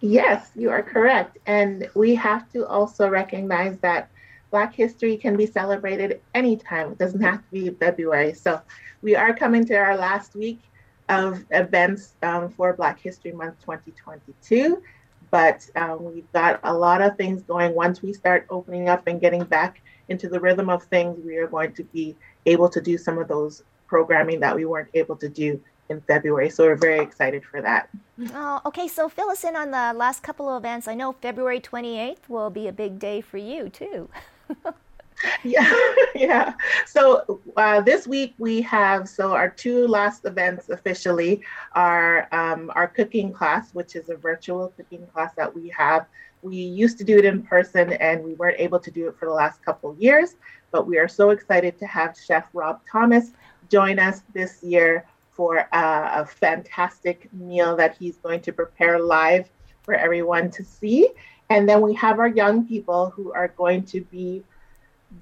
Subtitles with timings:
[0.00, 1.38] Yes, you are correct.
[1.46, 4.10] And we have to also recognize that
[4.50, 6.92] Black history can be celebrated anytime.
[6.92, 8.32] It doesn't have to be February.
[8.34, 8.60] So
[9.02, 10.60] we are coming to our last week
[11.08, 14.82] of events um, for Black History Month 2022.
[15.30, 17.74] But um, we've got a lot of things going.
[17.74, 21.46] Once we start opening up and getting back into the rhythm of things, we are
[21.46, 25.28] going to be able to do some of those programming that we weren't able to
[25.28, 25.60] do
[25.90, 26.48] in February.
[26.48, 27.90] So we're very excited for that.
[28.32, 28.88] Oh, okay.
[28.88, 30.88] So fill us in on the last couple of events.
[30.88, 34.08] I know February 28th will be a big day for you too.
[35.44, 35.72] yeah,
[36.14, 36.54] yeah.
[36.86, 42.86] So uh, this week we have so our two last events officially are um, our
[42.86, 46.06] cooking class, which is a virtual cooking class that we have.
[46.42, 49.26] We used to do it in person and we weren't able to do it for
[49.26, 50.36] the last couple years,
[50.70, 53.32] but we are so excited to have Chef Rob Thomas
[53.68, 55.04] join us this year
[55.40, 59.48] for a, a fantastic meal that he's going to prepare live
[59.84, 61.08] for everyone to see.
[61.48, 64.44] And then we have our young people who are going to be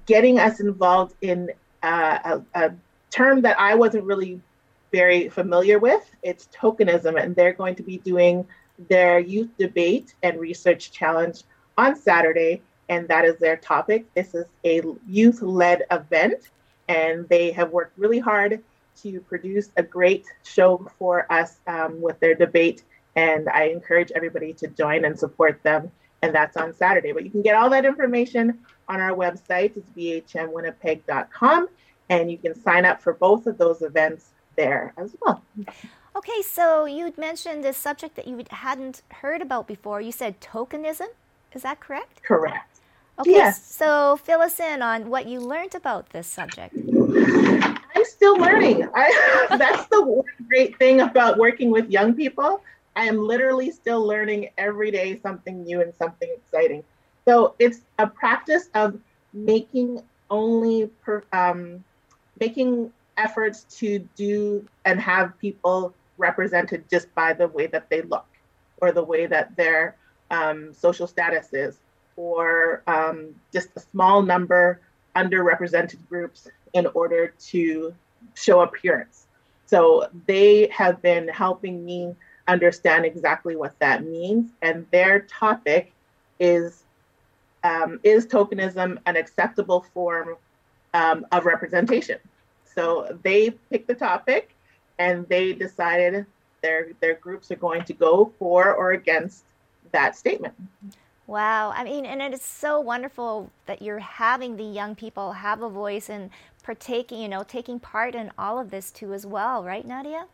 [0.07, 1.51] getting us involved in
[1.83, 2.73] uh, a, a,
[3.11, 4.41] term that I wasn't really
[4.91, 6.03] very familiar with.
[6.21, 8.45] It's tokenism, and they're going to be doing
[8.89, 11.43] their youth debate and research challenge
[11.77, 14.05] on Saturday, and that is their topic.
[14.15, 16.49] This is a youth led event,
[16.89, 18.61] and they have worked really hard
[19.03, 22.83] to produce a great show for us um, with their debate.
[23.15, 25.91] And I encourage everybody to join and support them.
[26.21, 27.11] And that's on Saturday.
[27.11, 29.77] But you can get all that information on our website.
[29.77, 31.69] It's bhmwinnipeg.com.
[32.09, 35.43] And you can sign up for both of those events there as well.
[36.15, 40.01] Okay, so you'd mentioned a subject that you hadn't heard about before.
[40.01, 41.07] You said tokenism.
[41.53, 42.21] Is that correct?
[42.23, 42.78] Correct.
[43.19, 43.75] Okay, yes.
[43.75, 46.73] so fill us in on what you learned about this subject.
[46.73, 48.87] I'm still learning.
[48.95, 52.61] I, that's the great thing about working with young people.
[52.95, 56.83] I am literally still learning every day something new and something exciting.
[57.25, 58.97] So it's a practice of
[59.33, 61.83] making only per, um,
[62.39, 68.27] making efforts to do and have people represented just by the way that they look
[68.77, 69.97] or the way that their
[70.31, 71.79] um, social status is
[72.19, 74.81] or um, just a small number
[75.15, 77.95] underrepresented groups in order to
[78.35, 79.27] show appearance.
[79.65, 82.13] So they have been helping me
[82.49, 84.51] understand exactly what that means.
[84.61, 85.93] And their topic
[86.41, 86.83] is
[87.63, 90.35] um, is tokenism an acceptable form
[90.93, 92.17] um, of representation?
[92.65, 94.55] So they picked the topic
[94.97, 96.25] and they decided
[96.61, 99.45] their their groups are going to go for or against
[99.93, 100.55] that statement.
[101.29, 101.73] Wow.
[101.75, 105.69] I mean, and it is so wonderful that you're having the young people have a
[105.69, 106.31] voice and
[106.63, 110.25] partaking, you know, taking part in all of this too as well, right, Nadia?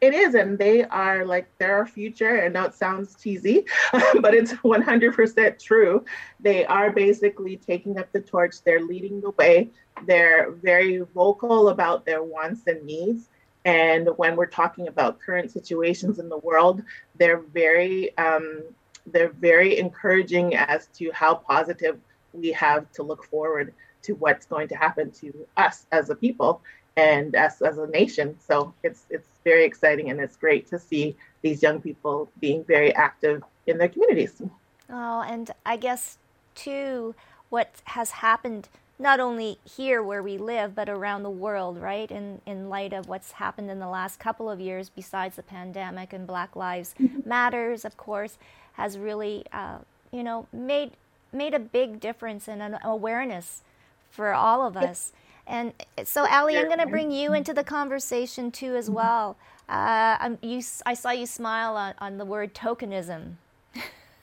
[0.00, 2.36] It is, and they are like they're our future.
[2.36, 6.02] And now it sounds cheesy, but it's 100% true.
[6.40, 8.54] They are basically taking up the torch.
[8.64, 9.68] They're leading the way.
[10.06, 13.28] They're very vocal about their wants and needs.
[13.66, 16.82] And when we're talking about current situations in the world,
[17.18, 18.62] they're very um,
[19.06, 21.98] they're very encouraging as to how positive
[22.32, 26.60] we have to look forward to what's going to happen to us as a people
[26.96, 28.36] and us as a nation.
[28.46, 32.94] So it's it's very exciting and it's great to see these young people being very
[32.94, 34.42] active in their communities.
[34.90, 36.18] Oh, and I guess
[36.54, 37.14] too
[37.48, 42.10] what has happened not only here where we live but around the world, right?
[42.10, 46.12] In in light of what's happened in the last couple of years besides the pandemic
[46.12, 47.26] and Black Lives mm-hmm.
[47.28, 48.38] Matters, of course,
[48.74, 49.78] has really, uh,
[50.10, 50.92] you know, made
[51.32, 53.62] made a big difference in an awareness
[54.10, 55.12] for all of us.
[55.46, 55.72] And
[56.04, 59.36] so, Ali, I'm going to bring you into the conversation too, as well.
[59.68, 63.34] Uh, you, I saw you smile on, on the word tokenism.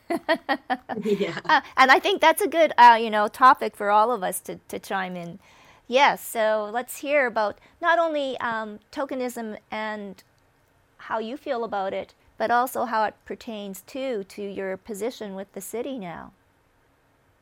[1.04, 1.40] yeah.
[1.46, 4.40] Uh, and I think that's a good, uh, you know, topic for all of us
[4.42, 5.40] to, to chime in.
[5.88, 10.24] Yes, so let's hear about not only um, tokenism and
[10.98, 15.54] how you feel about it, but also how it pertains to to your position with
[15.54, 16.32] the city now.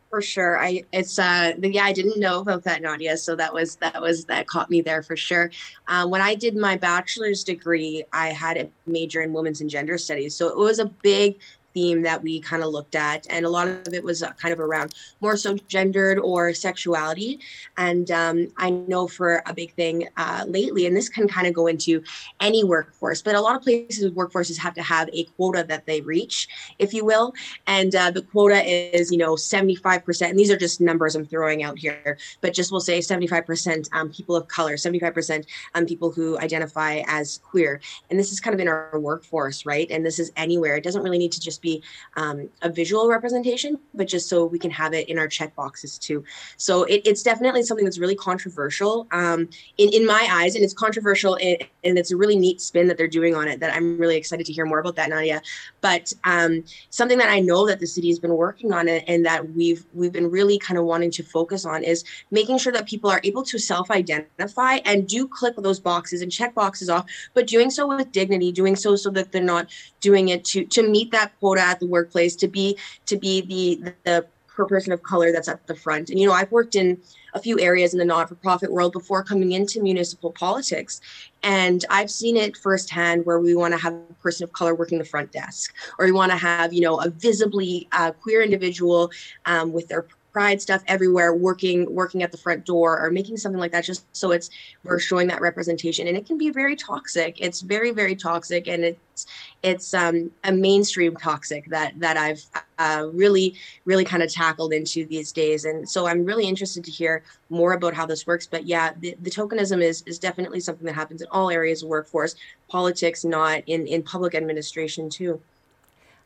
[0.09, 0.59] For sure.
[0.59, 3.15] I it's uh yeah, I didn't know about that, Nadia.
[3.17, 5.51] So that was that was that caught me there for sure.
[5.87, 9.97] Uh, when I did my bachelor's degree, I had a major in women's and gender
[9.97, 10.33] studies.
[10.35, 11.39] So it was a big
[11.77, 13.27] theme that we kind of looked at.
[13.29, 17.39] And a lot of it was uh, kind of around more so gendered or sexuality.
[17.77, 21.53] And um, I know for a big thing uh, lately, and this can kind of
[21.53, 22.01] go into
[22.39, 26.01] any workforce, but a lot of places workforces have to have a quota that they
[26.01, 26.47] reach,
[26.79, 27.35] if you will.
[27.67, 30.29] And uh, the quota is, you know, 75%.
[30.31, 34.09] And these are just numbers I'm throwing out here, but just we'll say 75% um,
[34.09, 35.45] people of color, 75%
[35.75, 37.79] um, people who identify as queer.
[38.09, 39.87] And this is kind of in our workforce, right?
[39.91, 40.75] And this is anywhere.
[40.75, 41.83] It doesn't really need to just be be
[42.15, 45.97] um, a visual representation, but just so we can have it in our check boxes
[45.97, 46.23] too.
[46.57, 50.73] So it, it's definitely something that's really controversial um, in, in my eyes, and it's
[50.73, 53.97] controversial and, and, it's a really neat spin that they're doing on it that I'm
[53.97, 55.41] really excited to hear more about that, Nadia.
[55.87, 59.25] But um, something that I know that the city has been working on it and
[59.25, 62.87] that we've we've been really kind of wanting to focus on is making sure that
[62.87, 67.47] people are able to self-identify and do click those boxes and check boxes off, but
[67.47, 69.67] doing so with dignity, doing so so that they're not
[70.01, 73.41] doing it to to meet that quota quota at the workplace to be to be
[73.41, 74.25] the the
[74.57, 76.09] per person of color that's at the front.
[76.09, 76.99] And you know, I've worked in
[77.35, 80.99] a few areas in the not-for-profit world before coming into municipal politics
[81.43, 84.97] and i've seen it firsthand where we want to have a person of color working
[84.97, 89.11] the front desk or we want to have you know a visibly uh, queer individual
[89.45, 93.59] um, with their pride stuff everywhere working working at the front door or making something
[93.59, 94.49] like that just so it's
[94.83, 96.07] we're showing that representation.
[96.07, 97.37] And it can be very toxic.
[97.39, 99.25] It's very very toxic and it's
[99.63, 102.45] it's um, a mainstream toxic that that i've
[102.77, 105.65] uh, really really kind of tackled into these days.
[105.65, 108.45] And so i'm really interested to hear more about how this works.
[108.45, 111.89] But yeah the, the tokenism is is definitely something that happens in all areas of
[111.89, 112.35] workforce
[112.67, 115.41] politics not in in public administration too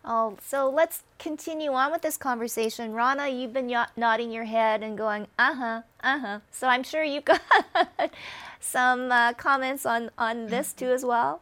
[0.04, 2.94] Oh, so let's continue on with this conversation.
[2.94, 6.40] Rana, you've been nodding your head and going, uh huh, uh huh.
[6.50, 7.42] So I'm sure you've got
[8.60, 11.42] some uh, comments on, on this too as well.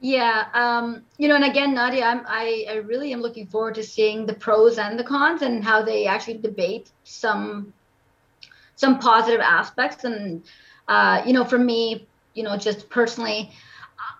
[0.00, 3.82] Yeah, um, you know, and again, Nadia, I'm, I, I really am looking forward to
[3.82, 7.74] seeing the pros and the cons and how they actually debate some
[8.76, 10.04] some positive aspects.
[10.04, 10.42] And
[10.88, 13.50] uh, you know, for me, you know, just personally,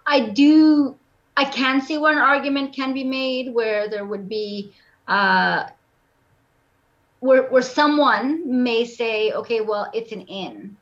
[0.06, 0.96] I do
[1.36, 4.72] I can see where an argument can be made where there would be
[5.08, 5.68] uh,
[7.20, 10.76] where where someone may say, okay, well, it's an in,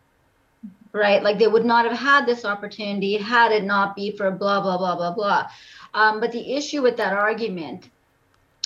[0.92, 1.22] right?
[1.22, 4.78] Like they would not have had this opportunity had it not be for blah blah
[4.78, 5.48] blah blah blah.
[5.94, 7.90] Um, but the issue with that argument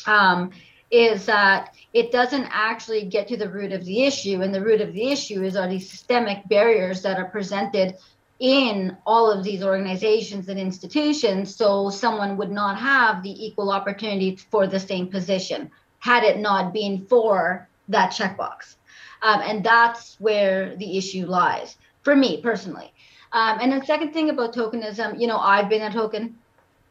[0.06, 0.50] um,
[0.90, 4.81] is that it doesn't actually get to the root of the issue, and the root
[4.81, 7.96] of the issue is are these systemic barriers that are presented
[8.42, 14.34] in all of these organizations and institutions so someone would not have the equal opportunity
[14.34, 18.74] for the same position had it not been for that checkbox.
[19.22, 22.92] Um, and that's where the issue lies for me personally.
[23.30, 26.36] Um, and the second thing about tokenism you know i've been a token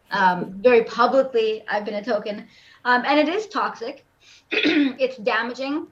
[0.10, 2.48] um, very publicly i've been a token
[2.86, 4.06] um, and it is toxic.
[4.52, 5.88] It's damaging.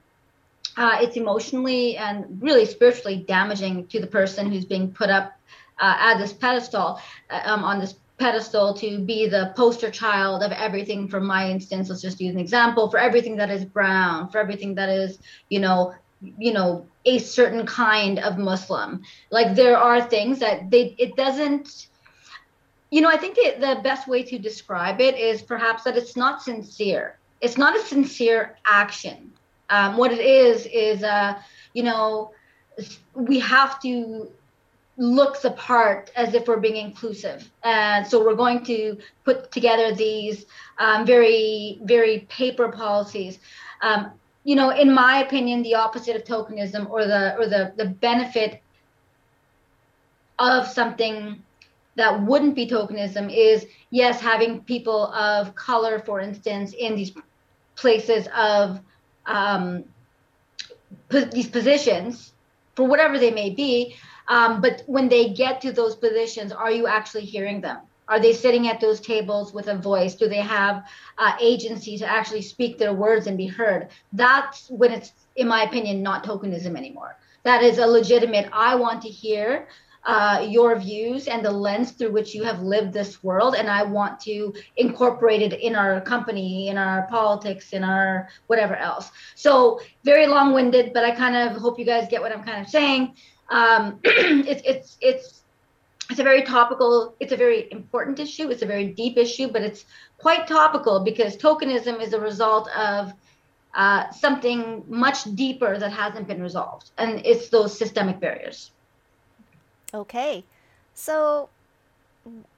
[0.76, 5.32] Uh, it's emotionally and really spiritually damaging to the person who's being put up
[5.80, 7.00] uh, at this pedestal,
[7.30, 11.08] uh, um, on this pedestal to be the poster child of everything.
[11.08, 14.74] From my instance let's just use an example for everything that is brown for everything
[14.74, 15.18] that is
[15.48, 15.94] you know
[16.38, 19.02] you know a certain kind of muslim.
[19.30, 21.88] Like there are things that they it doesn't
[22.90, 26.16] you know i think the, the best way to describe it is perhaps that it's
[26.16, 27.16] not sincere.
[27.40, 29.32] It's not a sincere action.
[29.70, 31.40] Um, what it is is uh
[31.72, 32.32] you know
[33.14, 34.30] we have to
[35.00, 37.50] looks apart as if we're being inclusive.
[37.64, 40.44] And so we're going to put together these
[40.78, 43.38] um, very, very paper policies.
[43.80, 44.12] Um,
[44.44, 48.62] you know, in my opinion, the opposite of tokenism or the or the the benefit
[50.38, 51.42] of something
[51.96, 57.12] that wouldn't be tokenism is yes, having people of color, for instance, in these
[57.74, 58.80] places of
[59.24, 59.84] um,
[61.08, 62.32] these positions
[62.76, 63.96] for whatever they may be
[64.30, 67.78] um, but when they get to those positions, are you actually hearing them?
[68.06, 70.14] Are they sitting at those tables with a voice?
[70.14, 70.84] Do they have
[71.18, 73.88] uh, agency to actually speak their words and be heard?
[74.12, 77.16] That's when it's, in my opinion, not tokenism anymore.
[77.42, 79.66] That is a legitimate, I want to hear
[80.04, 83.56] uh, your views and the lens through which you have lived this world.
[83.56, 88.76] And I want to incorporate it in our company, in our politics, in our whatever
[88.76, 89.10] else.
[89.34, 92.62] So, very long winded, but I kind of hope you guys get what I'm kind
[92.62, 93.14] of saying
[93.50, 95.42] um, it's it's it's
[96.10, 99.62] it's a very topical it's a very important issue it's a very deep issue but
[99.62, 99.84] it's
[100.18, 103.12] quite topical because tokenism is a result of
[103.74, 108.72] uh, something much deeper that hasn't been resolved, and it's those systemic barriers.
[109.94, 110.44] Okay,
[110.94, 111.48] so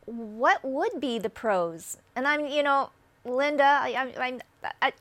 [0.07, 1.99] what would be the pros?
[2.17, 2.91] And I'm, you know,
[3.25, 4.41] Linda, I, I'm,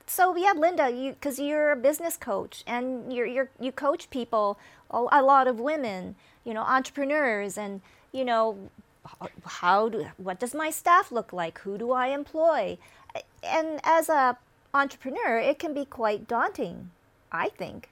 [0.08, 4.58] So yeah, Linda, you because you're a business coach and you're, you're you coach people,
[4.90, 8.70] a, a lot of women, you know, entrepreneurs, and you know,
[9.46, 11.60] how do what does my staff look like?
[11.60, 12.78] Who do I employ?
[13.44, 14.38] And as a
[14.74, 16.92] entrepreneur, it can be quite daunting,
[17.32, 17.90] I think.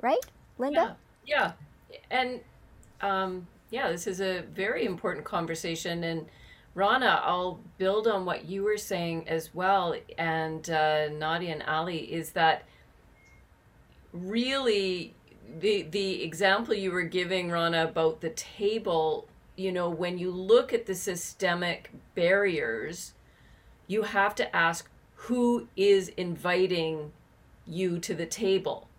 [0.00, 0.24] Right,
[0.58, 0.96] Linda?
[1.26, 1.52] Yeah,
[1.90, 1.98] yeah.
[2.10, 2.40] and
[3.00, 6.26] um, yeah, this is a very important conversation and
[6.74, 12.12] Rana, I'll build on what you were saying as well, and uh, Nadia and Ali,
[12.12, 12.64] is that
[14.12, 15.14] really
[15.58, 19.28] the the example you were giving, Rana, about the table.
[19.56, 23.14] You know, when you look at the systemic barriers,
[23.88, 27.12] you have to ask who is inviting
[27.66, 28.89] you to the table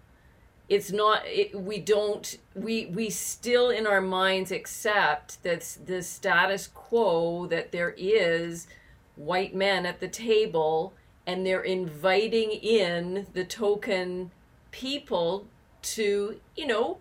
[0.71, 6.67] it's not it, we don't we we still in our minds accept that the status
[6.67, 8.67] quo that there is
[9.15, 10.93] white men at the table
[11.27, 14.31] and they're inviting in the token
[14.71, 15.45] people
[15.81, 16.97] to you know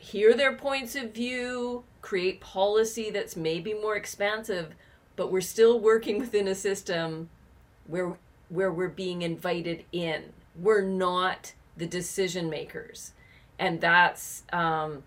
[0.00, 4.74] hear their points of view create policy that's maybe more expansive
[5.14, 7.28] but we're still working within a system
[7.86, 8.16] where
[8.50, 10.24] where we're being invited in.
[10.56, 13.12] We're not the decision makers.
[13.58, 15.02] And that's um,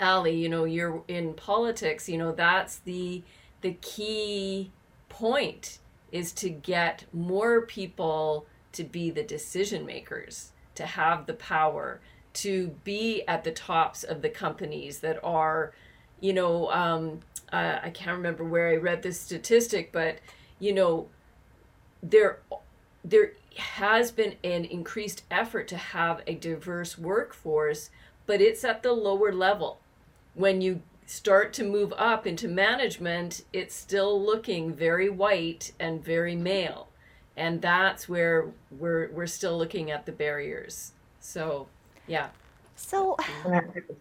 [0.00, 3.22] ali you know you're in politics you know that's the
[3.62, 4.70] the key
[5.08, 5.78] point
[6.12, 12.00] is to get more people to be the decision makers to have the power
[12.32, 15.72] to be at the tops of the companies that are
[16.20, 17.20] you know um,
[17.52, 20.18] uh, i can't remember where i read this statistic but
[20.60, 21.08] you know
[22.02, 22.38] there
[23.04, 27.90] there has been an increased effort to have a diverse workforce,
[28.26, 29.80] but it's at the lower level.
[30.34, 36.36] When you start to move up into management, it's still looking very white and very
[36.36, 36.88] male.
[37.36, 40.92] And that's where we're we're still looking at the barriers.
[41.20, 41.68] So,
[42.06, 42.28] yeah.
[42.76, 43.16] So,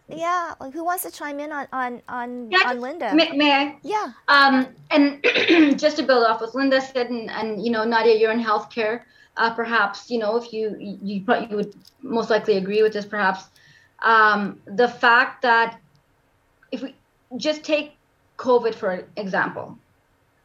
[0.10, 3.14] yeah, like who wants to chime in on on on, yeah, on Linda?
[3.14, 3.78] May, may, I?
[3.84, 4.12] Yeah.
[4.28, 5.24] Um, and
[5.80, 9.04] just to build off what Linda said, and, and you know, Nadia, you're in healthcare
[9.38, 13.46] uh, perhaps you know if you you you would most likely agree with this perhaps
[14.04, 15.80] um, the fact that
[16.72, 16.96] if we
[17.38, 17.94] just take
[18.38, 19.78] covid for example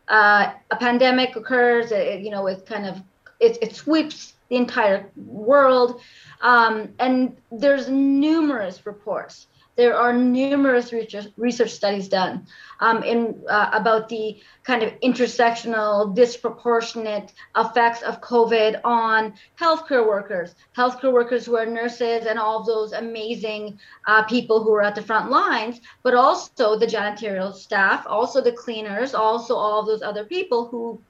[0.09, 3.03] uh, a pandemic occurs it, you know it kind of
[3.41, 6.01] it, it sweeps the entire world
[6.43, 12.47] um, and there's numerous reports there are numerous research, studies done
[12.81, 20.55] um, in uh, about the kind of intersectional, disproportionate effects of COVID on healthcare workers,
[20.77, 25.03] healthcare workers who are nurses, and all those amazing uh, people who are at the
[25.03, 30.67] front lines, but also the janitorial staff, also the cleaners, also all those other people
[30.67, 31.01] who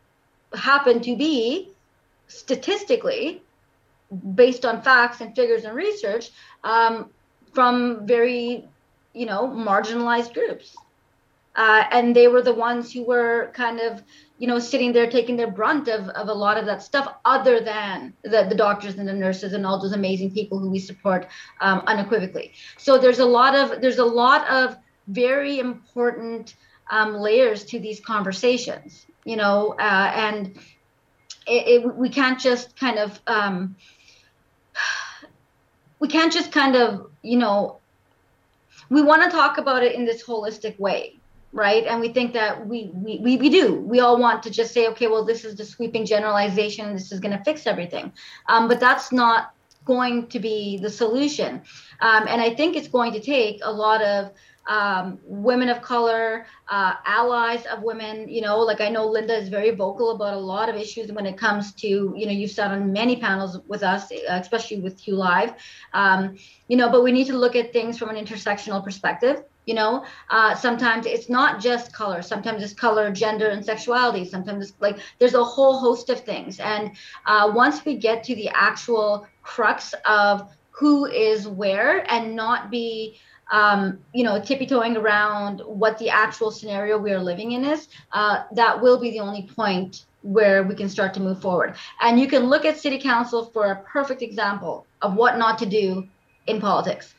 [0.54, 1.70] happen to be
[2.28, 3.42] statistically
[4.34, 6.30] based on facts and figures and research
[6.64, 7.10] um,
[7.52, 8.68] from very,
[9.12, 10.76] you know, marginalized groups.
[11.54, 14.02] Uh, and they were the ones who were kind of,
[14.38, 17.60] you know, sitting there taking their brunt of, of a lot of that stuff, other
[17.60, 21.28] than the, the doctors and the nurses and all those amazing people who we support
[21.60, 22.52] um, unequivocally.
[22.78, 24.76] So there's a lot of there's a lot of
[25.08, 26.54] very important
[26.90, 30.56] um, layers to these conversations, you know, uh, and
[31.46, 33.76] it, it, we can't just kind of um,
[36.02, 37.78] we can't just kind of you know
[38.90, 41.02] we want to talk about it in this holistic way
[41.54, 41.84] right?
[41.84, 43.74] And we think that we, we we we do.
[43.92, 46.94] We all want to just say okay well this is the sweeping generalization.
[46.94, 48.10] This is going to fix everything.
[48.48, 49.52] Um, but that's not
[49.84, 51.60] going to be the solution.
[52.00, 54.32] Um, and i think it's going to take a lot of
[54.68, 58.28] um, women of color, uh, allies of women.
[58.28, 61.26] You know, like I know Linda is very vocal about a lot of issues when
[61.26, 65.16] it comes to, you know, you've sat on many panels with us, especially with Q
[65.16, 65.54] Live.
[65.92, 66.36] Um,
[66.68, 69.44] you know, but we need to look at things from an intersectional perspective.
[69.66, 72.20] You know, uh, sometimes it's not just color.
[72.22, 74.24] Sometimes it's color, gender, and sexuality.
[74.24, 76.58] Sometimes it's like there's a whole host of things.
[76.58, 76.90] And
[77.26, 83.16] uh, once we get to the actual crux of who is where and not be
[83.52, 88.44] um, you know, tippy-toeing around what the actual scenario we are living in is, uh,
[88.52, 91.74] that will be the only point where we can start to move forward.
[92.00, 95.66] And you can look at city council for a perfect example of what not to
[95.66, 96.08] do
[96.46, 97.14] in politics.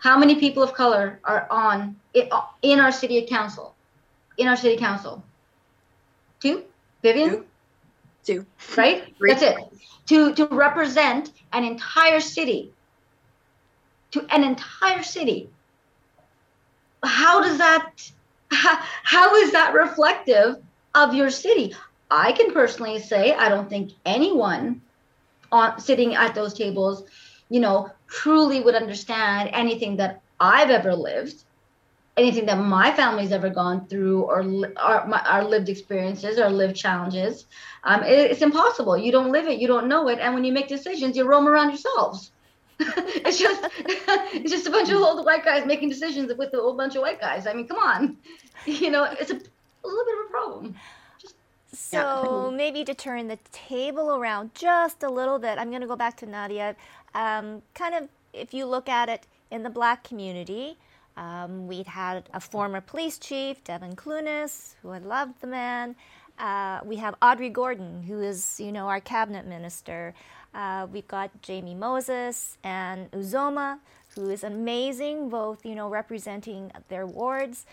[0.00, 1.96] How many people of color are on
[2.62, 3.74] in our city council?
[4.36, 5.22] In our city council,
[6.40, 6.64] two.
[7.02, 7.30] Vivian.
[7.30, 7.44] Two.
[8.24, 8.46] Two.
[8.76, 9.14] Right?
[9.16, 9.30] Three.
[9.30, 9.56] That's it.
[10.06, 12.72] To to represent an entire city.
[14.12, 15.50] To an entire city.
[17.04, 18.10] How does that
[18.50, 20.56] how, is that reflective
[20.94, 21.74] of your city?
[22.10, 24.82] I can personally say I don't think anyone
[25.50, 27.04] on sitting at those tables,
[27.48, 31.44] you know, truly would understand anything that I've ever lived,
[32.16, 34.44] anything that my family's ever gone through, or
[34.76, 37.46] our, my, our lived experiences, or lived challenges.
[37.82, 38.96] Um, it, it's impossible.
[38.96, 41.48] You don't live it, you don't know it, and when you make decisions, you roam
[41.48, 42.32] around yourselves.
[42.80, 43.62] it's just
[44.34, 47.02] it's just a bunch of old white guys making decisions with a whole bunch of
[47.02, 47.46] white guys.
[47.46, 48.16] I mean, come on,
[48.66, 50.74] you know, it's a, a little bit of a problem.
[51.72, 55.96] So maybe to turn the table around just a little bit, I'm going to go
[55.96, 56.76] back to Nadia.
[57.14, 60.76] Um, kind of, if you look at it in the black community,
[61.16, 65.96] um, we'd had a former police chief, Devon Clunis, who I loved the man.
[66.38, 70.14] Uh, we have Audrey Gordon, who is, you know, our cabinet minister.
[70.54, 73.80] Uh, we've got Jamie Moses and Uzoma,
[74.14, 77.66] who is amazing, both, you know, representing their wards.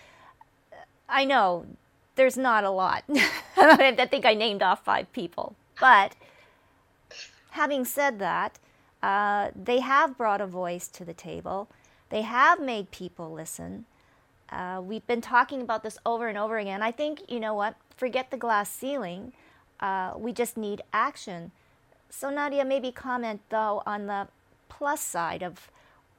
[1.07, 1.65] I know
[2.15, 3.03] there's not a lot.
[3.57, 5.55] I think I named off five people.
[5.79, 6.15] But
[7.51, 8.57] having said that,
[9.03, 11.67] uh, they have brought a voice to the table.
[12.09, 13.85] They have made people listen.
[14.49, 16.81] Uh, we've been talking about this over and over again.
[16.81, 17.75] I think, you know what?
[17.95, 19.33] Forget the glass ceiling.
[19.79, 21.51] Uh, we just need action.
[22.11, 24.27] So, Nadia, maybe comment though on the
[24.69, 25.71] plus side of,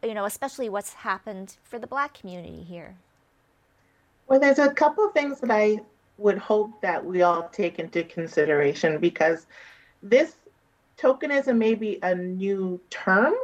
[0.03, 2.97] you know, especially what's happened for the black community here.
[4.27, 5.81] Well, there's a couple of things that I
[6.19, 9.47] would hope that we all take into consideration because
[10.03, 10.35] this
[10.99, 13.35] tokenism may be a new term,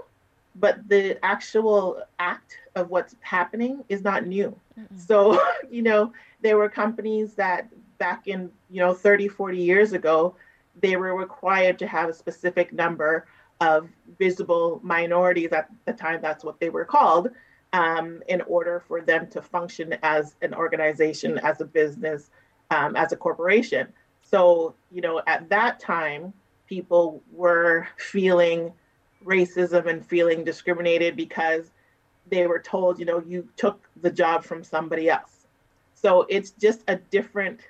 [0.57, 4.55] but the actual act of what's happening is not new.
[4.79, 4.99] Mm-hmm.
[4.99, 10.35] So, you know, there were companies that back in, you know, 30, 40 years ago,
[10.81, 13.27] they were required to have a specific number
[13.61, 17.31] of visible minorities at the time, that's what they were called,
[17.73, 22.31] um, in order for them to function as an organization, as a business,
[22.71, 23.89] um, as a corporation.
[24.23, 26.33] So, you know, at that time,
[26.69, 28.73] people were feeling
[29.25, 31.73] racism and feeling discriminated because
[32.31, 35.47] they were told, you know, you took the job from somebody else.
[35.95, 37.61] So it's just a different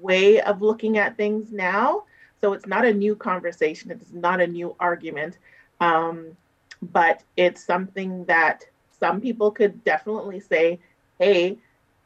[0.00, 2.04] way of looking at things now.
[2.44, 5.38] So it's not a new conversation, it's not a new argument,
[5.80, 6.36] um,
[6.82, 10.78] but it's something that some people could definitely say,
[11.18, 11.56] hey,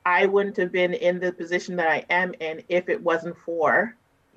[0.07, 3.97] I wouldn't have been in the position that I am in if it wasn't for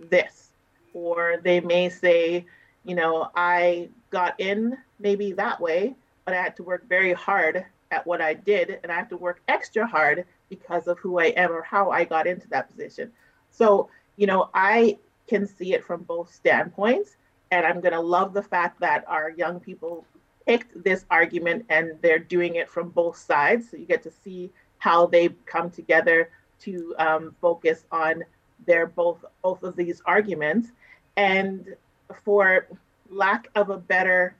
[0.09, 0.53] this.
[0.95, 2.47] Or they may say,
[2.83, 5.93] you know, I got in maybe that way,
[6.25, 9.17] but I had to work very hard at what I did, and I have to
[9.17, 13.11] work extra hard because of who I am or how I got into that position.
[13.51, 17.17] So, you know, I can see it from both standpoints.
[17.51, 20.05] And I'm going to love the fact that our young people
[20.45, 23.69] picked this argument and they're doing it from both sides.
[23.69, 26.29] So you get to see how they come together
[26.61, 28.23] to um, focus on
[28.65, 30.69] their both both of these arguments.
[31.17, 31.75] And
[32.23, 32.67] for
[33.09, 34.35] lack of a better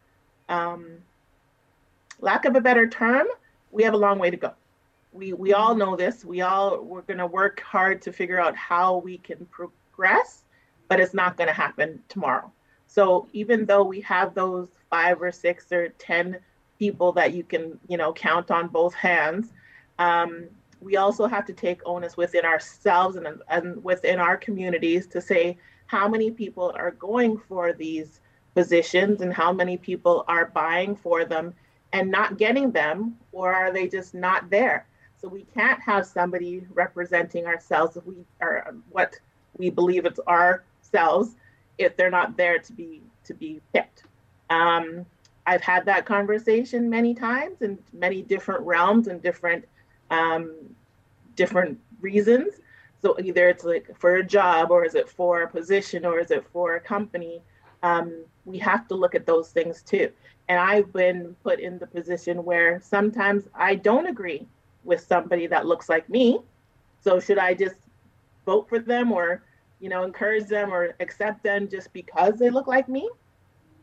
[0.50, 0.98] um,
[2.20, 3.28] lack of a better term,
[3.72, 4.54] we have a long way to go.
[5.13, 6.24] We we all know this.
[6.24, 10.41] We all we're going to work hard to figure out how we can progress,
[10.92, 12.52] but it's not going to happen tomorrow.
[12.86, 16.38] So even though we have those five or six or ten
[16.80, 19.54] people that you can you know count on both hands,
[20.00, 20.50] um,
[20.82, 25.58] we also have to take onus within ourselves and, and within our communities to say
[25.86, 28.20] how many people are going for these
[28.54, 31.54] positions and how many people are buying for them
[31.94, 34.86] and not getting them, or are they just not there?
[35.22, 39.18] So we can't have somebody representing ourselves if we are what
[39.58, 40.20] we believe it's
[40.94, 41.36] ourselves
[41.78, 44.04] if they're not there to be to be picked.
[44.50, 45.06] Um,
[45.46, 49.66] I've had that conversation many times in many different realms and different
[50.10, 50.54] um,
[51.36, 52.56] different reasons.
[53.02, 56.30] So either it's like for a job, or is it for a position, or is
[56.32, 57.42] it for a company?
[57.82, 60.12] Um, we have to look at those things too.
[60.48, 64.46] And I've been put in the position where sometimes I don't agree
[64.84, 66.40] with somebody that looks like me.
[67.04, 67.78] So should I just
[68.46, 69.42] vote for them, or
[69.82, 73.10] you know, encourage them, or accept them just because they look like me?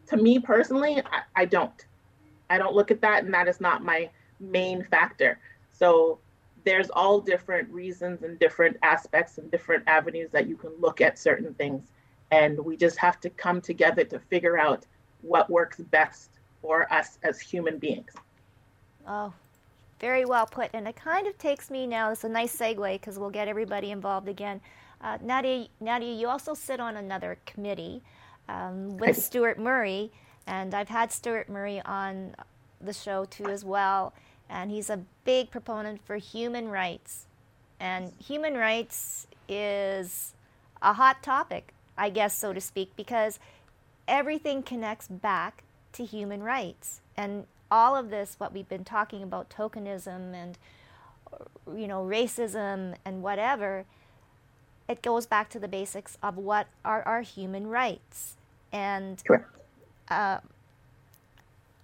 [0.07, 1.85] To me personally, I, I don't.
[2.49, 4.09] I don't look at that, and that is not my
[4.41, 5.39] main factor.
[5.73, 6.19] So
[6.65, 11.19] there's all different reasons and different aspects and different avenues that you can look at
[11.19, 11.93] certain things.
[12.31, 14.85] And we just have to come together to figure out
[15.23, 16.31] what works best
[16.61, 18.13] for us as human beings.
[19.07, 19.33] Oh,
[20.01, 20.71] very well put.
[20.75, 23.91] And it kind of takes me now, it's a nice segue because we'll get everybody
[23.91, 24.61] involved again.
[25.01, 28.03] Uh, Nadia, Nadia, you also sit on another committee
[28.49, 30.11] um, with Stuart Murray,
[30.47, 32.35] and I've had Stuart Murray on
[32.81, 34.13] the show too as well,
[34.49, 37.27] and he's a big proponent for human rights.
[37.81, 40.35] And human rights is
[40.83, 43.39] a hot topic, I guess, so to speak, because
[44.09, 47.01] everything connects back to human rights.
[47.17, 50.59] And all of this, what we've been talking about, tokenism and
[51.77, 53.85] you know racism and whatever,
[54.89, 58.37] it goes back to the basics of what are our human rights.
[58.73, 59.23] And
[60.09, 60.39] uh,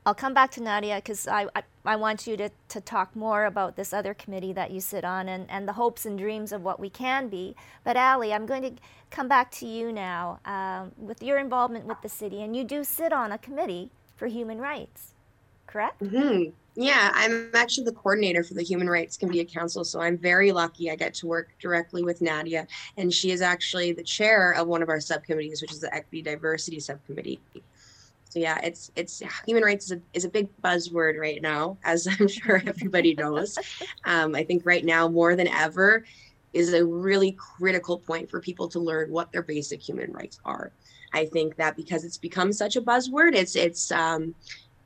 [0.06, 3.46] I'll come back to Nadia because I, I, I, want you to, to talk more
[3.46, 6.62] about this other committee that you sit on and, and the hopes and dreams of
[6.62, 7.56] what we can be.
[7.84, 12.02] But Ali, I'm going to come back to you now um, with your involvement with
[12.02, 15.13] the city, and you do sit on a committee for human rights,
[15.66, 16.02] correct?
[16.02, 16.50] Mm-hmm.
[16.76, 20.90] Yeah, I'm actually the coordinator for the Human Rights Committee Council, so I'm very lucky.
[20.90, 24.82] I get to work directly with Nadia, and she is actually the chair of one
[24.82, 27.40] of our subcommittees, which is the Equity Diversity Subcommittee.
[28.28, 32.08] So yeah, it's it's human rights is a, is a big buzzword right now, as
[32.18, 33.56] I'm sure everybody knows.
[34.04, 36.04] Um, I think right now more than ever
[36.52, 40.72] is a really critical point for people to learn what their basic human rights are.
[41.12, 44.34] I think that because it's become such a buzzword, it's it's um,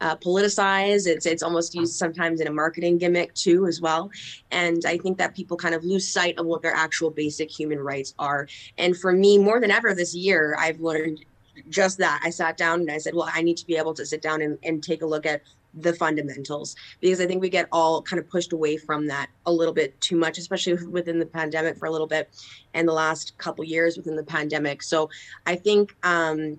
[0.00, 1.06] uh, politicized.
[1.06, 4.10] It's it's almost used sometimes in a marketing gimmick too, as well.
[4.50, 7.80] And I think that people kind of lose sight of what their actual basic human
[7.80, 8.48] rights are.
[8.76, 11.24] And for me, more than ever this year, I've learned
[11.68, 12.20] just that.
[12.24, 14.42] I sat down and I said, well, I need to be able to sit down
[14.42, 15.42] and, and take a look at
[15.74, 19.52] the fundamentals because I think we get all kind of pushed away from that a
[19.52, 22.30] little bit too much, especially within the pandemic for a little bit
[22.74, 24.82] and the last couple years within the pandemic.
[24.82, 25.10] So
[25.46, 26.58] I think um,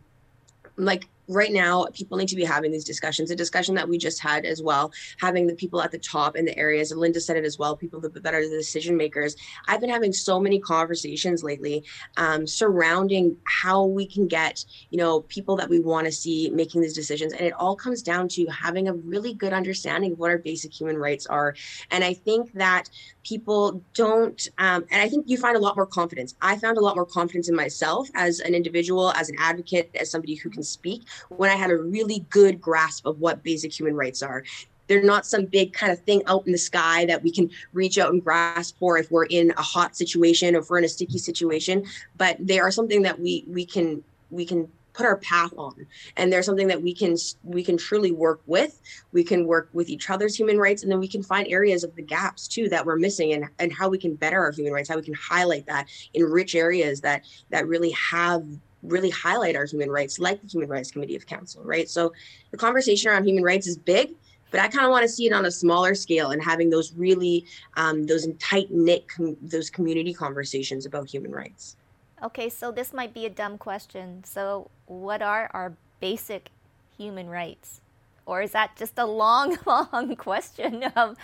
[0.77, 4.21] like right now people need to be having these discussions a discussion that we just
[4.21, 7.37] had as well having the people at the top in the areas and linda said
[7.37, 9.35] it as well people that, that are the decision makers.
[9.67, 11.83] I've been having so many conversations lately
[12.17, 16.81] um, surrounding how we can get you know people that we want to see making
[16.81, 20.31] these decisions and it all comes down to having a really good understanding of what
[20.31, 21.55] our basic human rights are.
[21.91, 22.89] And i think that
[23.23, 26.35] people don't um, and i think you find a lot more confidence.
[26.41, 30.11] I found a lot more confidence in myself as an individual as an advocate as
[30.11, 33.95] somebody who can speak when I had a really good grasp of what basic human
[33.95, 34.43] rights are.
[34.87, 37.99] They're not some big kind of thing out in the sky that we can reach
[37.99, 40.89] out and grasp for if we're in a hot situation or if we're in a
[40.89, 41.85] sticky situation,
[42.17, 44.67] but they are something that we we can we can
[44.99, 45.85] put our path on
[46.17, 48.81] and there's something that we can we can truly work with
[49.13, 51.95] we can work with each other's human rights and then we can find areas of
[51.95, 54.89] the gaps too that we're missing and and how we can better our human rights
[54.89, 58.43] how we can highlight that in rich areas that that really have
[58.83, 61.89] really highlight our human rights, like the Human Rights Committee of Council, right?
[61.89, 62.13] So
[62.51, 64.11] the conversation around human rights is big,
[64.51, 66.93] but I kind of want to see it on a smaller scale and having those
[66.93, 71.75] really um, those tight knit com- those community conversations about human rights.
[72.23, 74.23] Okay, so this might be a dumb question.
[74.25, 76.49] So, what are our basic
[76.97, 77.81] human rights,
[78.25, 80.83] or is that just a long, long question?
[80.83, 81.17] Of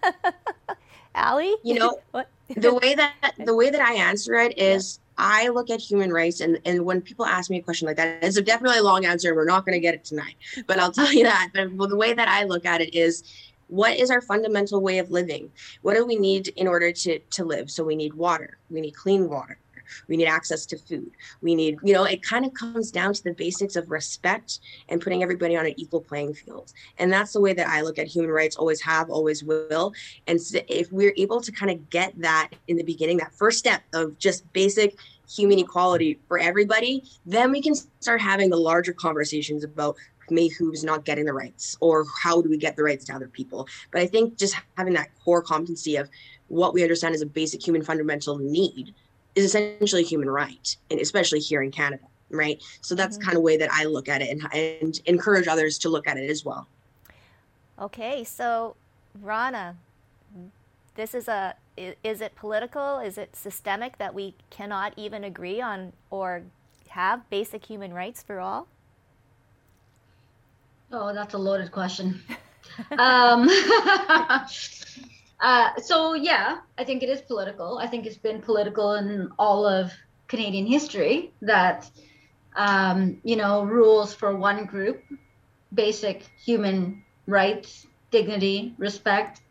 [1.15, 1.99] Ali, you know,
[2.55, 4.99] the way that the way that I answer it is.
[5.01, 7.97] Yeah I look at human rights, and, and when people ask me a question like
[7.97, 10.35] that, it's a definitely a long answer, we're not going to get it tonight.
[10.67, 11.49] But I'll tell you that.
[11.53, 13.23] But the way that I look at it is,
[13.67, 15.51] what is our fundamental way of living?
[15.81, 17.69] What do we need in order to to live?
[17.69, 18.57] So we need water.
[18.69, 19.59] We need clean water.
[20.07, 21.11] We need access to food.
[21.41, 25.01] We need, you know, it kind of comes down to the basics of respect and
[25.01, 26.73] putting everybody on an equal playing field.
[26.97, 29.93] And that's the way that I look at human rights, always have, always will.
[30.27, 33.81] And if we're able to kind of get that in the beginning, that first step
[33.93, 34.97] of just basic
[35.29, 39.95] human equality for everybody, then we can start having the larger conversations about
[40.31, 43.27] maybe who's not getting the rights or how do we get the rights to other
[43.27, 43.67] people.
[43.91, 46.09] But I think just having that core competency of
[46.47, 48.93] what we understand as a basic human fundamental need
[49.35, 52.61] is essentially a human right, and especially here in Canada, right?
[52.81, 53.25] So that's mm-hmm.
[53.25, 56.17] kind of way that I look at it and, and encourage others to look at
[56.17, 56.67] it as well.
[57.79, 58.75] Okay, so
[59.21, 59.75] Rana,
[60.95, 62.99] this is a is it political?
[62.99, 66.43] Is it systemic that we cannot even agree on or
[66.89, 68.67] have basic human rights for all?
[70.91, 72.21] Oh, that's a loaded question.
[72.97, 73.49] um,
[75.39, 77.77] Uh, so yeah, I think it is political.
[77.77, 79.91] I think it's been political in all of
[80.27, 81.89] Canadian history that
[82.55, 85.01] um, you know rules for one group,
[85.73, 89.41] basic human rights, dignity, respect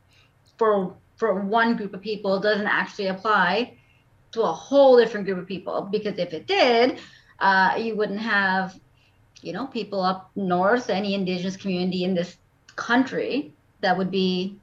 [0.58, 3.74] for for one group of people doesn't actually apply
[4.32, 6.98] to a whole different group of people because if it did,
[7.40, 8.78] uh, you wouldn't have
[9.40, 12.36] you know people up north, any indigenous community in this
[12.76, 14.58] country that would be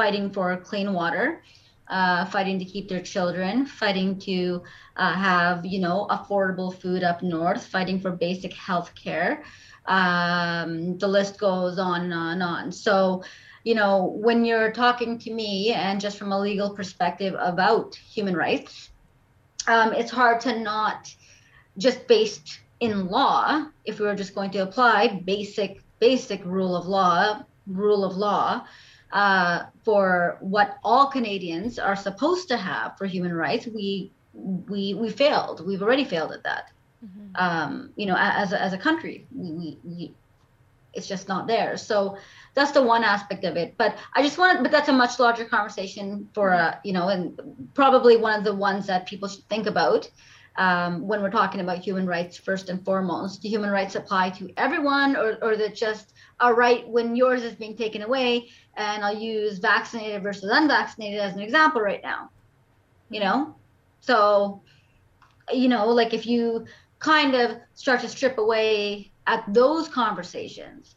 [0.00, 1.24] fighting for clean water
[1.88, 4.62] uh, fighting to keep their children, fighting to
[4.96, 9.42] uh, have you know affordable food up north, fighting for basic health care.
[9.86, 12.72] Um, the list goes on and on and on.
[12.72, 13.24] So,
[13.64, 18.36] you know, when you're talking to me and just from a legal perspective about human
[18.36, 18.90] rights,
[19.66, 21.14] um, it's hard to not
[21.78, 26.86] just based in law, if we were just going to apply basic basic rule of
[26.86, 28.64] law, rule of law,
[29.12, 35.10] uh, for what all Canadians are supposed to have for human rights, we we we
[35.10, 35.66] failed.
[35.66, 36.70] We've already failed at that.
[37.04, 37.36] Mm-hmm.
[37.36, 40.14] Um, you know, as a, as a country, we, we, we,
[40.94, 41.76] it's just not there.
[41.76, 42.18] So
[42.54, 43.74] that's the one aspect of it.
[43.78, 47.40] But I just want, but that's a much larger conversation for uh, you know, and
[47.74, 50.10] probably one of the ones that people should think about.
[50.58, 54.50] Um, when we're talking about human rights first and foremost do human rights apply to
[54.56, 59.16] everyone or, or that just a right when yours is being taken away and I'll
[59.16, 62.30] use vaccinated versus unvaccinated as an example right now.
[63.08, 63.54] You know,
[64.00, 64.62] so
[65.52, 66.66] you know, like if you
[66.98, 70.96] kind of start to strip away at those conversations,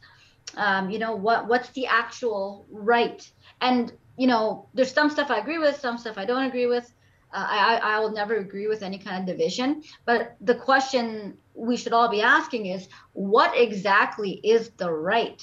[0.56, 3.30] um, you know, what what's the actual right?
[3.60, 6.92] And you know, there's some stuff I agree with, some stuff I don't agree with.
[7.32, 9.82] Uh, I, I will never agree with any kind of division.
[10.04, 15.42] But the question we should all be asking is what exactly is the right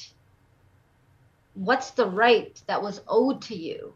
[1.59, 3.93] what's the right that was owed to you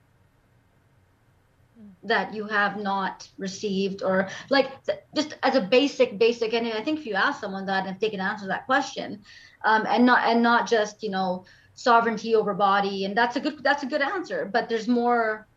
[2.04, 4.70] that you have not received or like
[5.16, 8.00] just as a basic basic and i think if you ask someone that and if
[8.02, 9.22] they can answer that question
[9.64, 13.64] um, and not and not just you know sovereignty over body and that's a good
[13.64, 15.48] that's a good answer but there's more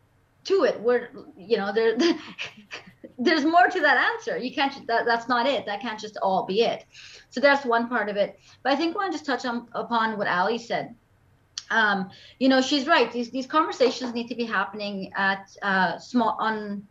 [0.47, 0.79] to it.
[0.79, 1.97] Where you know there
[3.17, 4.37] there's more to that answer.
[4.37, 5.65] You can't that, that's not it.
[5.65, 6.85] That can't just all be it.
[7.29, 8.39] So that's one part of it.
[8.63, 10.95] But i think i want to just touch on upon what ali said.
[11.69, 13.11] Um, you know, she's right.
[13.11, 16.87] These these conversations need to be happening at uh, small on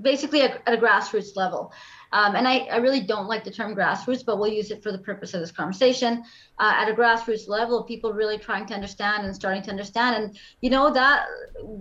[0.00, 1.72] basically at, at a grassroots level.
[2.12, 4.92] Um, and I, I, really don't like the term grassroots, but we'll use it for
[4.92, 6.22] the purpose of this conversation.
[6.58, 10.22] Uh, at a grassroots level, people really trying to understand and starting to understand.
[10.22, 11.26] And you know that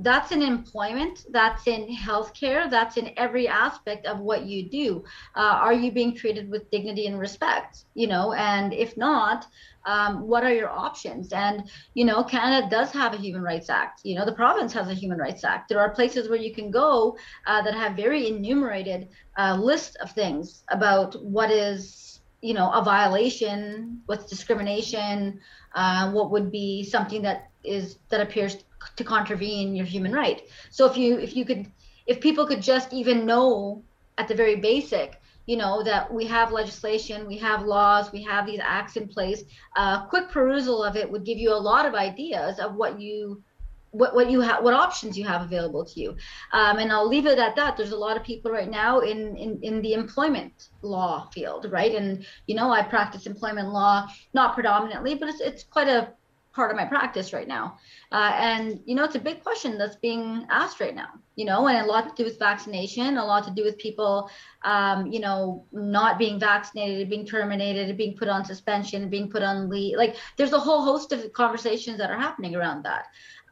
[0.01, 5.03] that's in employment, that's in healthcare, that's in every aspect of what you do.
[5.35, 7.85] Uh, are you being treated with dignity and respect?
[7.93, 9.47] You know, and if not,
[9.85, 11.31] um, what are your options?
[11.31, 14.01] And, you know, Canada does have a Human Rights Act.
[14.03, 15.69] You know, the province has a Human Rights Act.
[15.69, 20.11] There are places where you can go uh, that have very enumerated uh, list of
[20.11, 25.39] things about what is, you know, a violation, what's discrimination,
[25.75, 28.57] uh, what would be something that is that appears
[28.95, 30.43] to contravene your human right.
[30.69, 31.65] So if you if you could
[32.05, 33.83] if people could just even know
[34.17, 38.45] at the very basic you know that we have legislation we have laws we have
[38.45, 39.43] these acts in place
[39.75, 43.43] uh, quick perusal of it would give you a lot of ideas of what you
[43.95, 46.15] what, what you have what options you have available to you.
[46.51, 47.77] Um, and i'll leave it at that.
[47.77, 51.95] There's a lot of people right now in, in in the employment law field right?
[51.95, 56.13] And you know i practice employment law not predominantly but it's, it's quite a
[56.55, 57.77] part of my practice right now.
[58.11, 61.67] Uh, and, you know, it's a big question that's being asked right now, you know,
[61.67, 64.29] and a lot to do with vaccination, a lot to do with people,
[64.63, 69.69] um, you know, not being vaccinated, being terminated, being put on suspension, being put on
[69.69, 69.97] leave.
[69.97, 73.07] Like there's a whole host of conversations that are happening around that.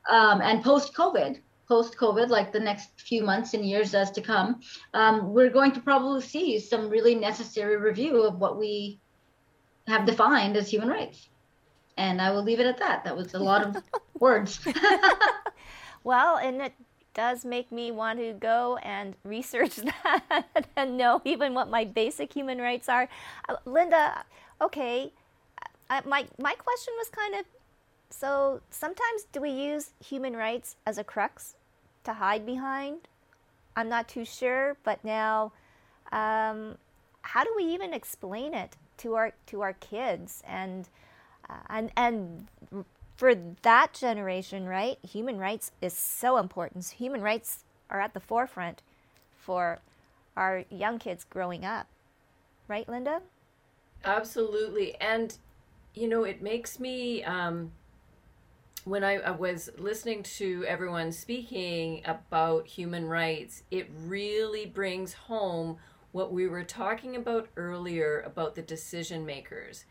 [0.10, 4.22] Um, and post COVID, post COVID, like the next few months and years as to
[4.22, 4.62] come,
[4.94, 9.00] um, we're going to probably see some really necessary review of what we
[9.88, 11.30] have defined as human rights.
[11.98, 13.04] And I will leave it at that.
[13.04, 13.84] That was a lot of
[14.20, 14.60] words.
[16.04, 16.74] well, and it
[17.14, 22.34] does make me want to go and research that and know even what my basic
[22.34, 23.08] human rights are.
[23.48, 24.24] Uh, Linda,
[24.62, 25.12] okay,
[25.90, 27.46] I, my my question was kind of
[28.10, 31.56] so sometimes do we use human rights as a crux
[32.04, 33.08] to hide behind?
[33.76, 35.52] I'm not too sure, but now
[36.12, 36.78] um,
[37.22, 40.88] how do we even explain it to our to our kids and
[41.50, 42.48] uh, and and
[43.16, 44.98] for that generation, right?
[45.08, 46.86] Human rights is so important.
[46.98, 48.82] Human rights are at the forefront
[49.36, 49.80] for
[50.36, 51.88] our young kids growing up.
[52.68, 53.22] Right, Linda?
[54.04, 54.96] Absolutely.
[55.00, 55.38] And,
[55.94, 57.72] you know, it makes me, um,
[58.86, 65.78] when I, I was listening to everyone speaking about human rights, it really brings home
[66.12, 69.86] what we were talking about earlier about the decision makers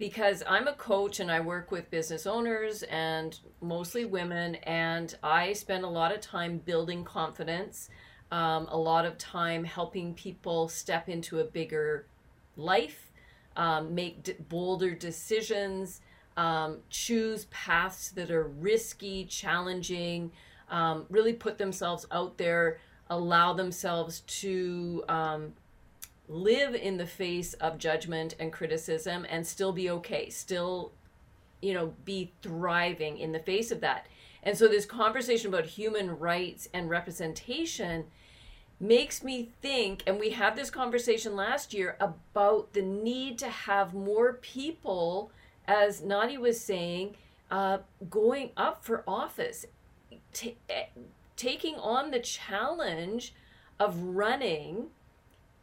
[0.00, 5.52] because I'm a coach and I work with business owners and mostly women, and I
[5.52, 7.90] spend a lot of time building confidence,
[8.32, 12.06] um, a lot of time helping people step into a bigger
[12.56, 13.12] life,
[13.56, 16.00] um, make d- bolder decisions,
[16.38, 20.32] um, choose paths that are risky, challenging.
[20.70, 22.78] um, really put themselves out there,
[23.10, 25.52] allow themselves to um,
[26.30, 30.92] live in the face of judgment and criticism and still be okay, still,
[31.60, 34.06] you know, be thriving in the face of that.
[34.42, 38.04] And so this conversation about human rights and representation
[38.78, 43.92] makes me think, and we had this conversation last year about the need to have
[43.92, 45.32] more people,
[45.66, 47.16] as Nadi was saying,
[47.50, 49.66] uh, going up for office,
[50.32, 50.84] t- eh,
[51.36, 53.34] taking on the challenge
[53.78, 54.86] of running,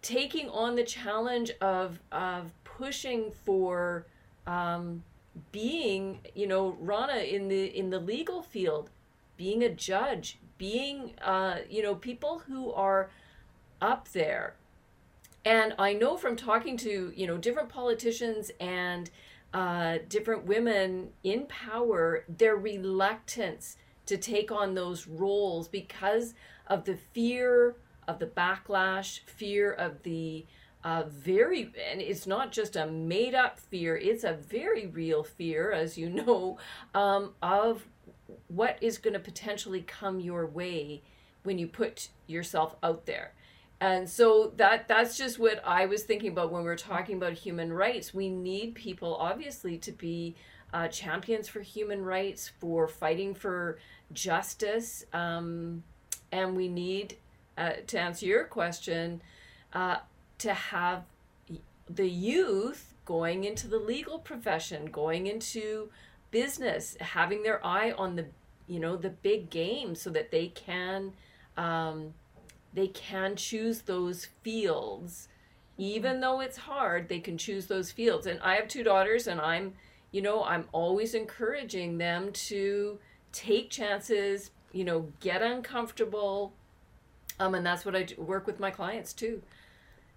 [0.02, 4.06] taking on the challenge of of pushing for
[4.46, 5.04] um,
[5.52, 8.90] being, you know, Rana in the in the legal field,
[9.36, 13.10] being a judge, being, uh, you know, people who are
[13.82, 14.56] up there.
[15.46, 19.10] And I know from talking to, you know, different politicians and
[19.54, 26.34] uh, different women in power, their reluctance to take on those roles because
[26.68, 27.76] of the fear
[28.08, 30.46] of the backlash, fear of the
[30.84, 35.72] uh, very, and it's not just a made up fear, it's a very real fear,
[35.72, 36.58] as you know,
[36.96, 37.88] um, of
[38.48, 41.02] what is going to potentially come your way
[41.44, 43.34] when you put yourself out there.
[43.80, 47.34] And so that that's just what i was thinking about when we are talking about
[47.34, 48.14] human rights.
[48.14, 50.36] We need people obviously to be
[50.74, 53.78] uh, champions for human rights for fighting for
[54.14, 55.84] justice um,
[56.32, 57.18] and we need
[57.58, 59.22] uh, to answer your question
[59.74, 59.98] uh,
[60.38, 61.04] to have
[61.90, 65.90] the youth going into the legal profession going into
[66.32, 68.26] business having their eye on the
[68.68, 71.14] you know the big game so that they can
[71.56, 72.14] um,
[72.74, 75.30] they can choose those fields.
[75.80, 78.28] Even though it's hard they can choose those fields.
[78.28, 79.74] And i have two daughters and i'm
[80.12, 83.00] you know i'm always encouraging them to
[83.32, 86.54] take chances you know get uncomfortable
[87.40, 89.42] um, and that's what i do, work with my clients too.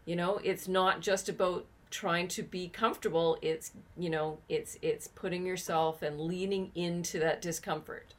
[0.07, 5.09] You know it's not just about trying to be comfortable it's you know it's it's
[5.09, 8.15] putting yourself and leaning into that discomfort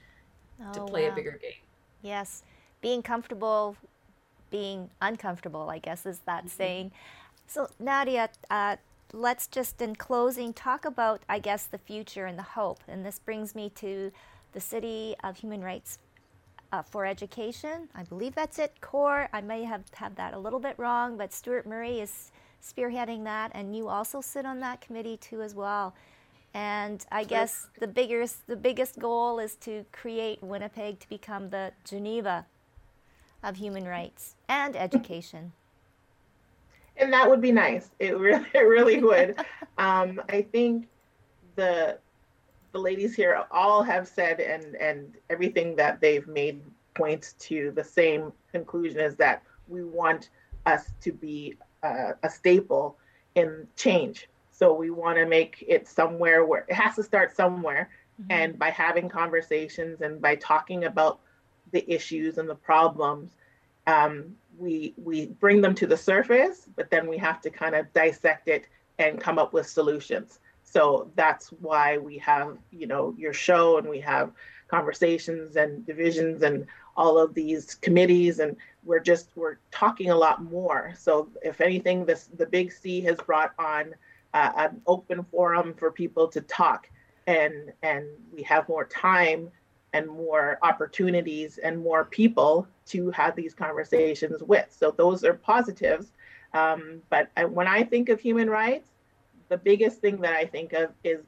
[0.64, 1.14] oh, to play wow.
[1.14, 1.62] a bigger game.
[2.02, 2.44] Yes.
[2.82, 3.76] Being comfortable
[4.50, 6.58] being uncomfortable i guess is that mm-hmm.
[6.58, 6.92] saying.
[7.48, 8.76] So nadia uh,
[9.14, 12.80] let's just in closing talk about i guess the future and the hope.
[12.88, 14.12] And this brings me to
[14.54, 15.98] the city of human rights
[16.72, 20.60] uh, for education i believe that's it core i may have had that a little
[20.60, 22.32] bit wrong but stuart murray is
[22.62, 25.96] spearheading that, and you also sit on that committee too as well.
[26.54, 31.72] And I guess the biggest the biggest goal is to create Winnipeg to become the
[31.86, 32.46] Geneva
[33.42, 35.54] of human rights and education.
[36.98, 37.90] And that would be nice.
[38.00, 39.40] It really it really would.
[39.78, 40.88] um, I think
[41.56, 41.98] the
[42.72, 46.62] the ladies here all have said and and everything that they've made
[46.94, 50.30] points to the same conclusion is that we want
[50.66, 52.98] us to be uh, a staple
[53.36, 54.28] in change.
[54.52, 57.90] So we want to make it somewhere where it has to start somewhere.
[58.22, 58.32] Mm-hmm.
[58.32, 61.20] And by having conversations and by talking about
[61.72, 63.32] the issues and the problems,
[63.88, 67.92] um, we we bring them to the surface, but then we have to kind of
[67.94, 68.68] dissect it
[69.00, 70.40] and come up with solutions.
[70.72, 74.32] So that's why we have, you know, your show and we have
[74.70, 80.42] conversations and divisions and all of these committees and we're just we're talking a lot
[80.44, 80.94] more.
[80.98, 83.94] So if anything this the big c has brought on
[84.34, 86.90] uh, an open forum for people to talk
[87.28, 89.52] and and we have more time
[89.92, 94.68] and more opportunities and more people to have these conversations with.
[94.72, 96.14] So those are positives.
[96.54, 98.90] Um, but I, when i think of human rights
[99.52, 101.20] the biggest thing that i think of is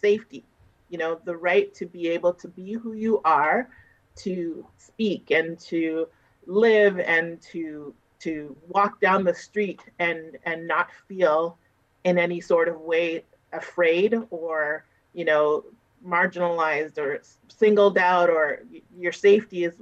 [0.00, 0.44] safety
[0.90, 3.70] you know the right to be able to be who you are
[4.16, 6.06] to speak and to
[6.46, 11.56] live and to to walk down the street and and not feel
[12.04, 15.64] in any sort of way afraid or you know
[16.06, 18.62] marginalized or singled out or
[18.98, 19.76] your safety is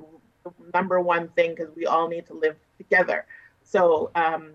[0.45, 3.27] the number one thing because we all need to live together.
[3.63, 4.53] So um,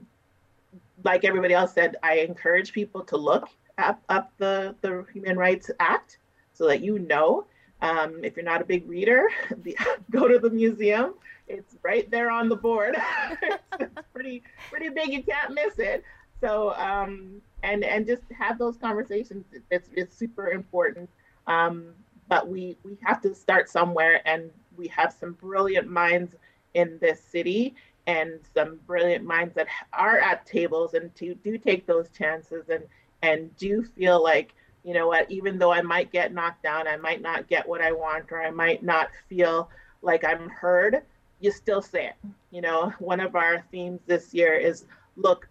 [1.04, 5.72] like everybody else said i encourage people to look up, up the the human rights
[5.80, 6.18] act
[6.54, 7.46] so that you know
[7.84, 9.30] um, if you're not a big reader,
[10.12, 11.16] go to the museum.
[11.48, 12.96] It's right there on the board.
[13.42, 15.12] it's, it's, pretty pretty big.
[15.12, 16.04] You can't miss it.
[16.40, 19.46] So um, and and just have those conversations.
[19.70, 21.10] It's it's super important.
[21.48, 21.88] Um,
[22.30, 26.36] but we we have to start somewhere, and we have some brilliant minds
[26.74, 27.76] in this city
[28.08, 32.84] and some brilliant minds that are at tables and to do take those chances and
[33.22, 36.98] and do feel like you know what, even though I might get knocked down, I
[36.98, 39.70] might not get what I want, or I might not feel
[40.02, 41.04] like I'm heard,
[41.40, 42.16] you still say it.
[42.52, 44.86] You know, one of our themes this year is
[45.16, 45.48] look,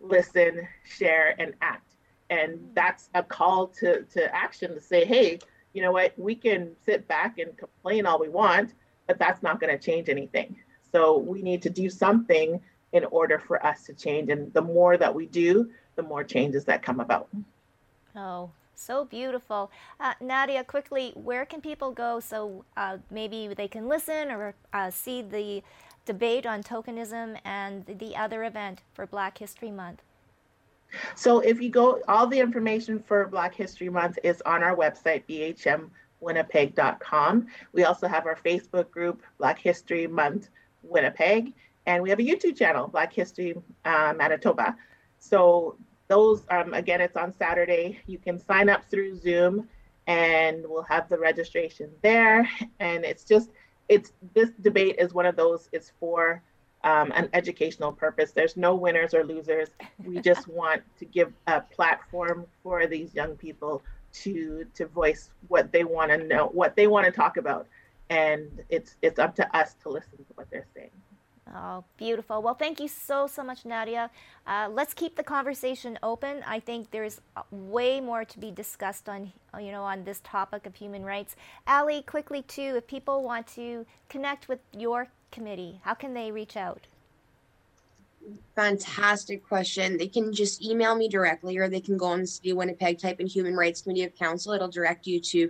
[0.00, 1.94] listen, share, and act.
[2.30, 5.38] And that's a call to, to action to say, hey,
[5.72, 8.74] you know what, we can sit back and complain all we want,
[9.06, 10.56] but that's not going to change anything.
[10.96, 12.58] So we need to do something
[12.92, 14.30] in order for us to change.
[14.30, 17.28] And the more that we do, the more changes that come about.
[18.16, 19.70] Oh, so beautiful.
[20.00, 24.90] Uh, Nadia, quickly, where can people go so uh, maybe they can listen or uh,
[24.90, 25.62] see the
[26.06, 30.00] debate on tokenism and the other event for Black History Month?
[31.14, 35.24] So if you go, all the information for Black History Month is on our website,
[36.22, 37.46] bhmwinnipeg.com.
[37.74, 40.48] We also have our Facebook group, Black History Month
[40.88, 41.52] Winnipeg,
[41.86, 44.76] and we have a YouTube channel, Black History uh, Manitoba.
[45.18, 45.76] So
[46.08, 48.00] those, um, again, it's on Saturday.
[48.06, 49.68] You can sign up through Zoom
[50.06, 52.48] and we'll have the registration there.
[52.80, 53.50] And it's just,
[53.88, 56.42] it's this debate is one of those, it's for
[56.84, 58.32] um, an educational purpose.
[58.32, 59.70] There's no winners or losers.
[60.04, 63.82] We just want to give a platform for these young people
[64.12, 67.66] to to voice what they want to know, what they want to talk about,
[68.10, 70.90] and it's it's up to us to listen to what they're saying.
[71.54, 72.42] Oh, beautiful.
[72.42, 74.10] Well, thank you so, so much, Nadia.
[74.46, 76.42] Uh, let's keep the conversation open.
[76.44, 80.66] I think there's uh, way more to be discussed on, you know, on this topic
[80.66, 81.36] of human rights.
[81.68, 86.56] Ali, quickly too, if people want to connect with your committee, how can they reach
[86.56, 86.88] out?
[88.56, 89.96] Fantastic question.
[89.96, 92.98] They can just email me directly or they can go on the City of Winnipeg,
[92.98, 94.52] type in Human Rights Committee of Council.
[94.52, 95.48] It'll direct you to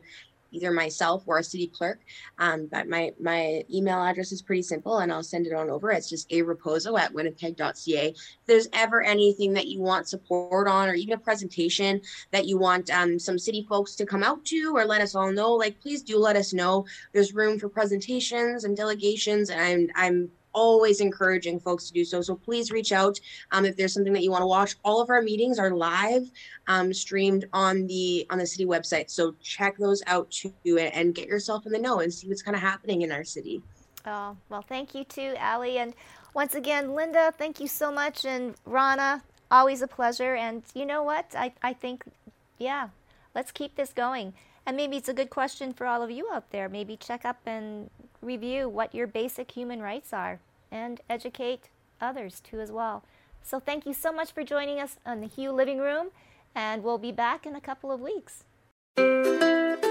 [0.50, 2.00] either myself or a city clerk.
[2.38, 5.90] Um, but my my email address is pretty simple, and I'll send it on over.
[5.90, 8.08] It's just a raposo at winnipeg.ca.
[8.08, 8.16] If
[8.46, 12.90] there's ever anything that you want support on, or even a presentation that you want
[12.90, 16.02] um, some city folks to come out to, or let us all know, like please
[16.02, 16.86] do let us know.
[17.12, 22.20] There's room for presentations and delegations, and I'm I'm always encouraging folks to do so.
[22.22, 23.20] So please reach out
[23.52, 24.74] um, if there's something that you want to watch.
[24.82, 26.28] All of our meetings are live,
[26.66, 29.10] um, streamed on the on the city website.
[29.10, 32.56] So check those out too, and get yourself in the know and see what's kind
[32.56, 33.62] of happening in our city.
[34.06, 35.94] Oh well, thank you too, Ali, and
[36.32, 40.34] once again, Linda, thank you so much, and Rana, always a pleasure.
[40.34, 41.34] And you know what?
[41.36, 42.04] I I think,
[42.58, 42.88] yeah,
[43.34, 44.32] let's keep this going.
[44.66, 46.68] And maybe it's a good question for all of you out there.
[46.68, 47.88] Maybe check up and
[48.26, 51.70] review what your basic human rights are and educate
[52.00, 53.04] others too as well.
[53.42, 56.08] So thank you so much for joining us on the Hue Living Room,
[56.54, 58.44] and we'll be back in a couple of weeks.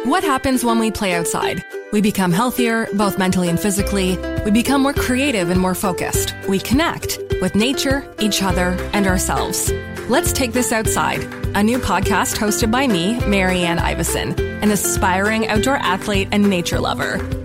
[0.06, 1.64] What happens when we play outside?
[1.92, 4.18] We become healthier, both mentally and physically.
[4.44, 6.36] We become more creative and more focused.
[6.48, 9.72] We connect with nature, each other, and ourselves.
[10.10, 11.24] Let's Take This Outside,
[11.56, 17.45] a new podcast hosted by me, Marianne Iveson, an aspiring outdoor athlete and nature lover.